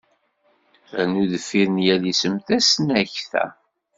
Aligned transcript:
Rnu 1.03 1.23
deffir 1.31 1.67
n 1.69 1.77
yal 1.85 2.03
isem 2.11 2.35
tasnakta. 2.45 3.45